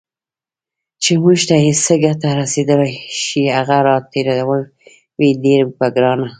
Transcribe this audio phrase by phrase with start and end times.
[1.03, 4.61] چې موږ ته یې څه ګټه رسېدای شي، هغه راتېرول
[5.17, 6.27] وي ډیر په ګرانه